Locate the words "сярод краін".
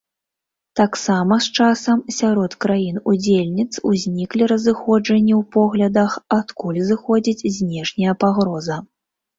2.19-2.97